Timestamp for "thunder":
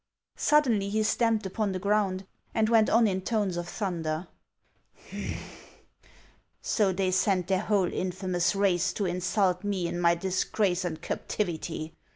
3.69-4.27